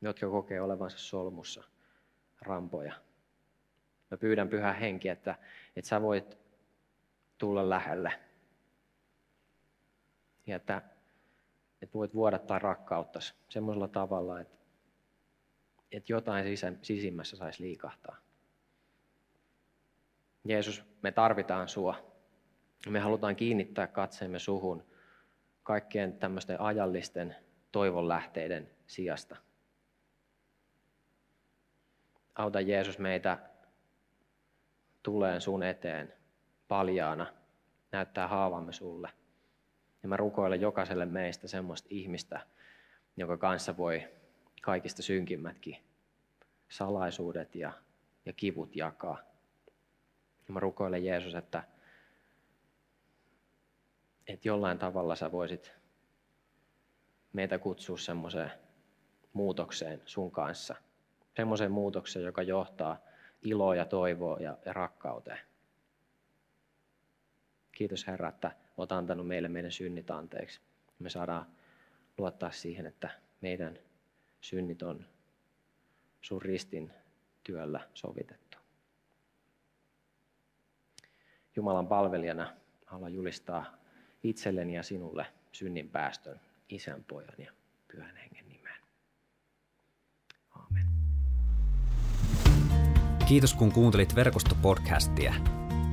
jotka 0.00 0.30
kokee 0.30 0.60
olevansa 0.60 0.98
solmussa, 0.98 1.64
rampoja. 2.42 2.94
Mä 4.10 4.16
pyydän 4.16 4.48
pyhä 4.48 4.72
henki, 4.72 5.08
että, 5.08 5.34
että 5.76 5.88
sä 5.88 6.02
voit 6.02 6.38
tulla 7.38 7.70
lähelle. 7.70 8.12
Ja 10.46 10.56
että, 10.56 10.82
että 11.82 11.94
voit 11.94 12.14
vuodattaa 12.14 12.58
rakkautta 12.58 13.20
semmoisella 13.48 13.88
tavalla, 13.88 14.40
että, 14.40 14.56
että 15.92 16.12
jotain 16.12 16.44
sisä, 16.44 16.72
sisimmässä 16.82 17.36
saisi 17.36 17.62
liikahtaa. 17.62 18.16
Jeesus, 20.44 20.84
me 21.02 21.12
tarvitaan 21.12 21.68
sua. 21.68 22.16
Me 22.88 23.00
halutaan 23.00 23.36
kiinnittää 23.36 23.86
katseemme 23.86 24.38
suhun 24.38 24.84
kaikkien 25.62 26.18
tämmöisten 26.18 26.60
ajallisten 26.60 27.36
toivonlähteiden 27.72 28.70
sijasta. 28.86 29.36
Auta 32.34 32.60
Jeesus 32.60 32.98
meitä 32.98 33.38
tuleen 35.02 35.40
sun 35.40 35.62
eteen 35.62 36.12
paljaana, 36.68 37.26
näyttää 37.92 38.28
haavamme 38.28 38.72
sulle. 38.72 39.10
Ja 40.02 40.08
mä 40.08 40.16
rukoilen 40.16 40.60
jokaiselle 40.60 41.06
meistä 41.06 41.48
semmoista 41.48 41.88
ihmistä, 41.90 42.40
jonka 43.16 43.36
kanssa 43.36 43.76
voi 43.76 44.08
kaikista 44.62 45.02
synkimmätkin 45.02 45.76
salaisuudet 46.68 47.54
ja, 47.54 47.72
ja 48.26 48.32
kivut 48.32 48.76
jakaa. 48.76 49.18
Ja 50.48 50.54
mä 50.54 50.60
rukoilen 50.60 51.04
Jeesus, 51.04 51.34
että, 51.34 51.62
että 54.26 54.48
jollain 54.48 54.78
tavalla 54.78 55.16
sä 55.16 55.32
voisit 55.32 55.72
meitä 57.32 57.58
kutsua 57.58 57.98
semmoiseen 57.98 58.52
muutokseen 59.32 60.02
sun 60.04 60.30
kanssa. 60.30 60.74
Semmoiseen 61.36 61.72
muutokseen, 61.72 62.24
joka 62.24 62.42
johtaa 62.42 62.98
iloa 63.42 63.74
ja 63.74 63.84
toivoa 63.84 64.38
ja, 64.40 64.58
ja 64.64 64.72
rakkauteen. 64.72 65.38
Kiitos 67.76 68.06
Herra, 68.06 68.28
että 68.28 68.50
olet 68.76 68.92
antanut 68.92 69.26
meille 69.26 69.48
meidän 69.48 69.72
synnit 69.72 70.10
anteeksi. 70.10 70.60
Me 70.98 71.10
saadaan 71.10 71.46
luottaa 72.18 72.50
siihen, 72.50 72.86
että 72.86 73.10
meidän 73.40 73.78
synnit 74.40 74.82
on 74.82 75.06
sun 76.20 76.42
ristin 76.42 76.92
työllä 77.44 77.80
sovitettu. 77.94 78.58
Jumalan 81.56 81.86
palvelijana 81.86 82.52
haluan 82.86 83.14
julistaa 83.14 83.76
itselleni 84.22 84.76
ja 84.76 84.82
sinulle 84.82 85.26
synnin 85.52 85.90
päästön 85.90 86.40
isän, 86.68 87.04
pojan 87.04 87.34
ja 87.38 87.52
pyhän 87.88 88.16
hengen 88.16 88.48
nimeen. 88.48 88.80
Amen. 90.50 90.86
Kiitos 93.28 93.54
kun 93.54 93.72
kuuntelit 93.72 94.14
verkostopodcastia. 94.14 95.34